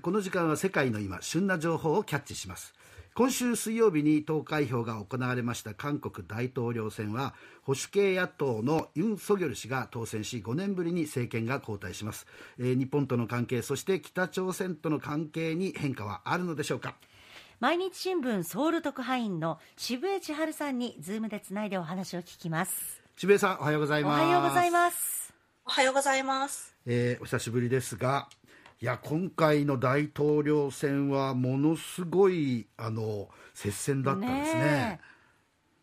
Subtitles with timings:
[0.00, 2.72] この時間は世界の今旬な情報をキャッチします。
[3.14, 12.26] 今週水曜日に投開票が行われました韓国大統領選は保守系野党のユン・ソギョル氏が当選し5年ぶりに政権が交代します、
[12.58, 16.94] えー、日本との関係そして北朝鮮との関係に変化はあるのでしょうか。
[17.60, 23.02] 毎日新聞ソウル特派員の渋江千春さんにズームでつないでお話を聞きます。
[23.16, 24.22] 渋江さんおはようございます。
[24.22, 25.22] おはようございます。
[25.64, 28.28] おはようございます、えー、お久しぶりですが
[28.82, 34.60] いや今回の大統領選はものすごいあの接戦だったんですね。
[34.60, 35.00] ね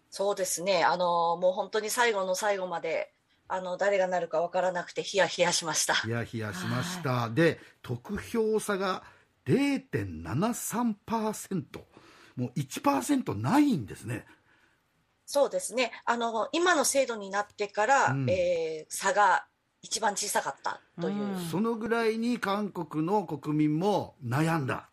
[0.10, 0.84] そうですね。
[0.84, 3.14] あのもう本当に最後の最後まで
[3.48, 5.94] あの誰がなるか分からなくてヒヤヒヤしました。
[5.94, 7.30] ヒヤヒヤしました。
[7.30, 9.04] で得票差が
[9.46, 11.64] 0.73%
[12.36, 14.26] もう1%ないんですね。
[15.26, 15.94] そうですね。
[16.04, 19.46] あの今の制度になってから、うん、えー、差が
[19.82, 24.90] 一番小さかったという、そのぐらいに韓国の国民も悩んだ。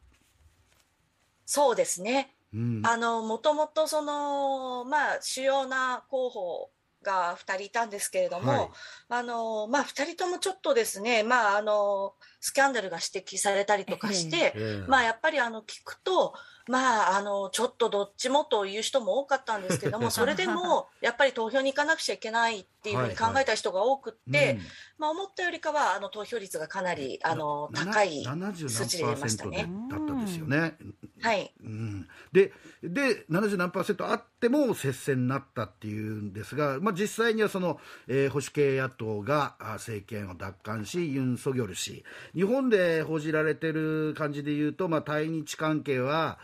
[1.44, 6.70] そうですね、うん、あのもともとそのまあ主要な候補
[7.04, 8.68] が2人いたんですけれども、はい、
[9.10, 16.34] あのまあ、2人ともちょっとですね、まあ、あのスキャンダルが指摘されたりとかして、えー、まあ、やっぱりあの聞くと、
[16.68, 24.62] まあ、あのちょっとどっちもという人も多かったんですけども、 それでも やっぱり投票に行かなくちゃいけないっていうふうに考えた人が多くって、はいはいうん、
[24.98, 29.68] まあ、思ったよりかはあの投票率がかなりあの高い数値で出ましたね。
[29.90, 30.76] だったんですよね。
[31.22, 42.04] はい、うん、でで70何パーセントあっても接戦になったっていうんですが、まあ、実際にはその、えー、保守系野党が政権を奪還しユン・ソギョル氏。
[42.34, 46.38] 日本で報じられてる感じで言うと、まあ、対日関係は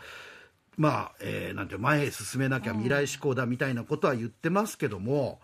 [0.75, 5.39] まあ、えー、なんて前へ進めなきゃ未来志向だみたいなことは言ってますけども、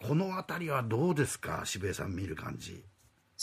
[0.00, 1.62] この辺りはどうですか？
[1.64, 2.82] 渋谷さん見る感じ。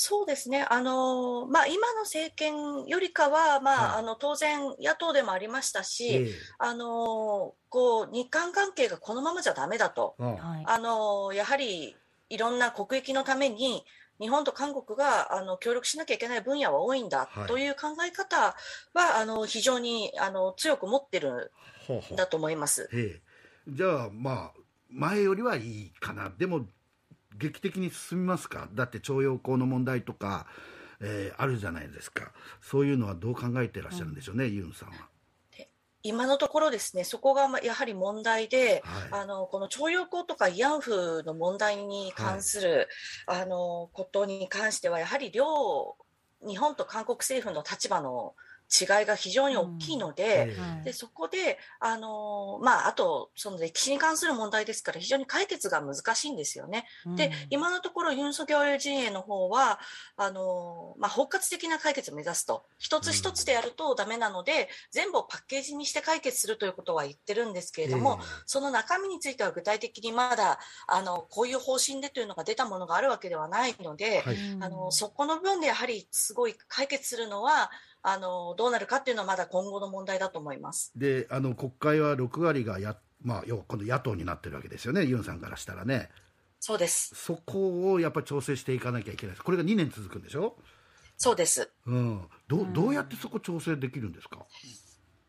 [0.02, 11.98] そうですね、あのまあ、今の政権よりかは、まあ、はい、あの当然、野党でもありましたし、えー、あのこう日韓関係がこのままじゃだめだと、あのやはり
[12.30, 13.84] いろんな国益のために、
[14.22, 18.56] 日本と韓国があの協力しなきゃいけない分野は多いんだという考え方
[18.94, 21.52] は、あの非常にあの強く持ってる
[22.14, 22.90] んだと思います。
[23.68, 24.60] じゃあ、まあ、
[24.90, 26.66] 前よりはいいかな、でも
[27.38, 30.48] 劇的に進みますか、だって徴用工の問題とか、
[31.02, 32.32] えー、あるじゃないですか、
[32.62, 35.10] そういうのはどう考えてらっしゃるんでしょうね、うん、ユンさんは。
[36.02, 42.88] 今のところですね、そこがやはり問題で、はい、あのこの徴用工とか慰安婦の問題に関する、
[43.28, 45.98] はい、あのことに関しては、やはり両
[46.48, 48.34] 日本と韓国政府の立場の
[48.70, 56.86] 違いが非常に大きいのでうん、でそこで、あのまあ、あとその歴史に関する問題ですから非常に解決が難しいんですよね。
[57.06, 59.80] うん、で今のところユン・ソギョル陣営の方は
[60.18, 62.66] あのまあ、包括的な解決を目指すと。
[62.78, 77.72] 一つ一つでやるとダメなので、うん、全部をパッケージにして解決するということは言ってるんですけれども、その中身については具体的にまだあのこういう方針でというのが出たものがあるわけではないので、はい、あのそこの分でやはりすごい解決するのは
[78.02, 80.92] あのどうなるかっていうのはまだ今後の問題だと思います。
[80.96, 86.10] であの国会は6割がや、まあ、要今度野党になってるわけですよね、ユンさんからしたらね。
[86.60, 87.14] そうです。
[87.16, 89.36] そこをやっぱり調整していかなきゃいけない。
[89.36, 90.56] これが2年続くんでしょ？
[91.22, 94.46] そうです、うん、どどうやってそこ調整できるんですか、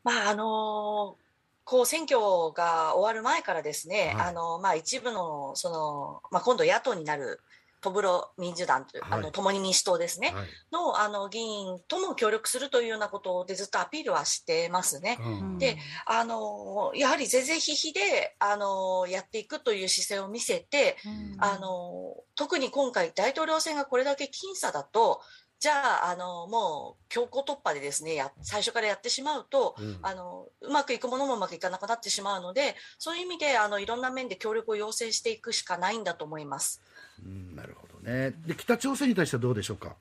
[0.04, 1.30] まああのー
[1.64, 2.18] こう選挙
[2.52, 7.40] が終わる前からですね、はい、あのまあ、一部のその、まあ、今度野党になる
[7.80, 15.18] トブロ民主団という、はい、あの共に民主党ですね、はい、のあの議員とも協力するというようなことでずっとアピールはしてますね。
[15.20, 15.76] うん、で
[16.06, 25.20] あのやはり是々非々であのやっていくという姿勢を見せて、うん、あの特に今回大統領選がこれだけ僅差だと
[25.60, 36.80] じゃあ、あの、もう強行突破でですね、や、最初からやってしまうと、うん、あの、うまくいくものもうまくいかなくなってしまうので、そういう意味で、あの、いろんな面で協力を要請していくしかないんだと思います。
[37.22, 38.30] うん、なるほどね。
[38.46, 39.96] で、北朝鮮に対してはどうでしょうか？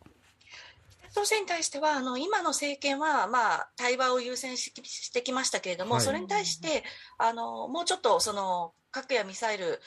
[1.11, 6.85] 北朝鮮に対しては、あの、今の政権は、まあ、対話を優先してきましたけれども、はい、それに対して、
[7.17, 9.81] あの、もうちょっと、その、核やミサイル、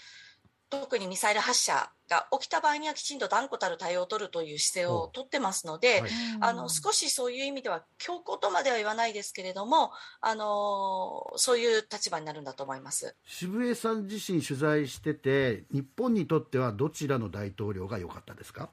[0.68, 6.11] 特にミサイル発射が起きた場合にはきちんと断固たる対応を取るという姿勢を取ってますので、はい、
[6.41, 13.17] あの少しそういう意味では強硬とまでは言わないですけれどもあのそういう立場になるんだと思います。
[13.26, 18.69] 渋江さん自身取材してて日本にとってはどちらの大統領が良かったですか？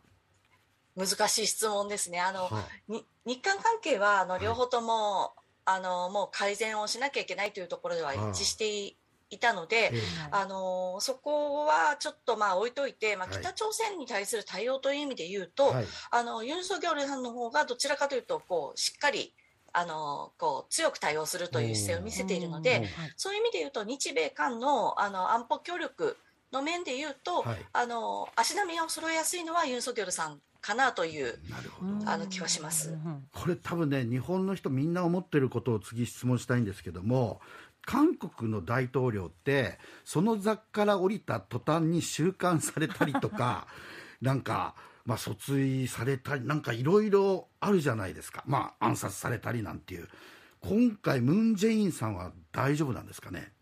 [0.97, 2.19] 難しい質問ですね。
[2.19, 2.63] あの、は
[3.25, 8.95] 日韓関係はあの両方とも、はい、あのもう改善をしなきゃいけないというところでは一致して
[9.29, 9.91] いたので、
[10.31, 19.33] あのそこはちょっとまあ置いといて、まあ、北朝鮮に対する対応という意味で言うと、はい、あのユン・ソギョルさんの方がどちらかというとこうしっかり
[19.71, 26.17] あのこう強く対応するという姿勢を見せているので、そういう意味で言うと日米韓のあの安保協力
[26.51, 31.39] の面で言うと、はい、あの足並みを揃えやすいのはユン・ソギョルさんかなという
[32.05, 32.97] あの気はします。
[33.33, 37.39] これ多分ね日本の人みんな思ってることを次質問したいんですけども
[37.89, 43.65] 韓国の大統領ってその座から降りた途端に収監されたりとか
[44.21, 44.75] なんか、
[45.05, 50.07] まあ、訴追されたりなんかいろいろあるじゃないですか、まあ、暗殺されたりなんていう。
[50.61, 53.53] 今回ムン・ジェインさんは大丈夫なんですかね？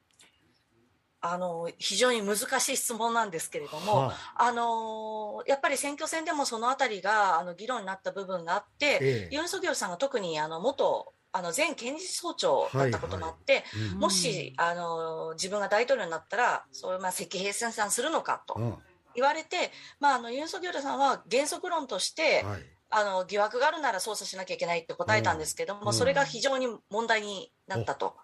[1.21, 13.93] あの非常に難しい質問なんですけれども、はあ、あのやっぱり選挙戦でもそのあたりがあの議論になった部分があって、ええ、ユン・ソギョルさんが特にあの元あの前検事総長だったこともあって、はいはい。
[13.93, 18.79] うん、もしあの自分が大統領になったらそういうまあ赤兵戦争するのかと
[19.15, 28.15] 言われて、まあ、あのユン・ソギョルさんは原則論として、はい、あの疑惑があるなら捜査しなきゃいけないって答えたんですけども、うん、それが非常に問題になったと。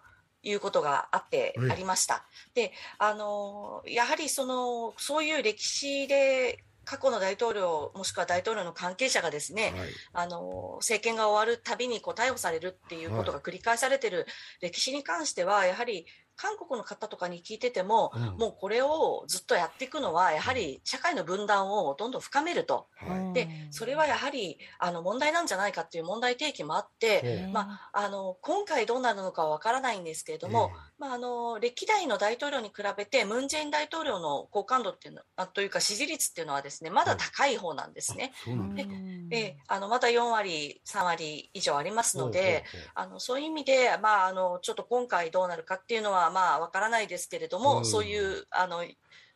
[0.46, 2.26] いうことがあって、ありました。
[2.52, 14.26] で、あの、やはりその、そういう歴史で過去の大統領もしくは大統領の関係者がですね、はい、あの政権が終わるたびにこう逮捕されるっていうことが繰り返されてる
[14.60, 38.32] 歴史に関してはやはり韓国の方とかに聞いてても、うん、もうこれをずっとやっていくのは、やはり社会の分断をどんどん深めると、はい、でそれはやはりあの問題なんじゃないかっていう問題提起もあって、まあ、あの今回どうなるのかわからないんですけれども、まあ、あの歴代の大統領に比べて、ムン・ジェイン大統領の好感度っていうのあというか、支持率っていうのはですねまだ高い方なんですね。
[38.74, 38.86] で
[39.28, 42.64] であのまだ4割、3割以上ありますので、
[42.94, 48.84] あのそういう意味で、まあ、あのちょっと今回どうなるかっていうのは、まあ、わからないですけれども、うん、そういうあの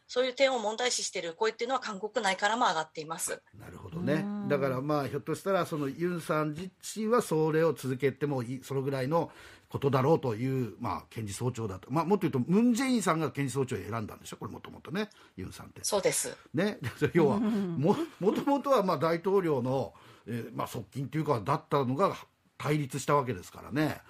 [0.07, 3.43] そういう点を問題視している声っていうのは韓国内からも上がっています。
[3.59, 9.31] なるほどね、だからまあひょっとしたらそのユンさん自身はそれを続けてもいいそのぐらいの
[9.69, 15.81] ことだろうという、まあ、検事総長だと、まあ、もっと言うと、ムン・ジェインさんが検事総長を選んだんでしょ、これ、もともとね、ユンさんって。
[15.83, 16.35] そうです。
[16.55, 16.79] ね、
[17.13, 17.95] 要は、も
[18.33, 19.93] ともとはまあ大統領の、
[20.27, 22.17] えーまあ、側近というか、だったのが
[22.57, 24.01] 対立したわけですからね、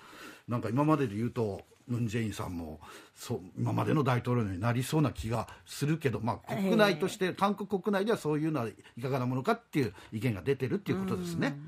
[0.46, 2.80] なんか今までで言うと、ムン・ジェインさんも
[3.14, 11.58] そう今までの大統領になりそうな気がするけど、まあ、国内として、えー、韓国国内ではそういうのはいかがなものかっていう意見が出てるっていうことですね。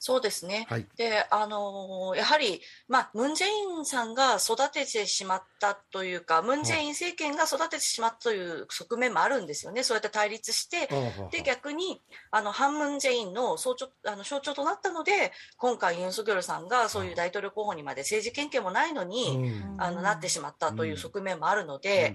[0.00, 0.66] そうですね。
[0.68, 9.82] はい、で、あのー、やはり、まあ、ムン・ジェインさんが育ててしまったというか、ムン・ジェイン政権が育ててしまったという側面もあるんですよね。
[9.82, 10.88] そうやって対立して、
[11.32, 12.00] で、逆に、
[12.30, 22.14] あの、ハン・ムン・ジェインの象徴あの象徴となったので、今回ユン・ソギョルさんがそういう大統領候補にまで政治経験もないのに、あの、なってしまったという側面もあるので、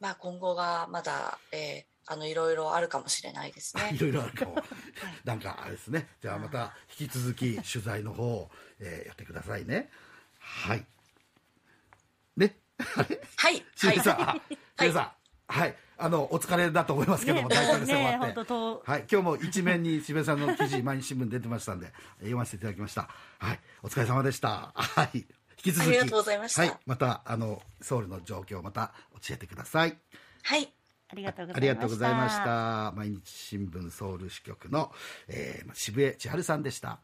[0.00, 3.90] まあ、今後がまだ、えーあのいろいろあるかもしれないですね。
[3.94, 4.56] いろいろあるかも。
[5.24, 6.08] なんかあれですね。
[6.22, 8.48] じゃあまた引き続き取材の方、
[8.78, 9.90] えー、やってくださいね。
[10.38, 10.86] はい。
[12.36, 12.56] ね？
[12.78, 13.64] はい。
[13.74, 15.76] しげさん、はい、さん、はい。
[15.98, 23.08] あのお疲れだと思いますけども、大統領選終わって、はい、今日も一面に渋谷さんの記事毎日新聞出てましたんで読ませていただきました。
[23.38, 24.72] はい、お疲れ様でした。
[24.74, 25.26] はい、引
[25.56, 26.62] き続きありがとうございました。
[26.62, 28.92] はい、またあのソウルの状況また
[29.26, 29.96] 教えてください。
[30.42, 30.70] はい。
[31.08, 32.92] ありがとうございました。
[32.96, 34.90] 毎日新聞ソウル支局の、
[35.28, 37.00] えー、渋江千春さんでした。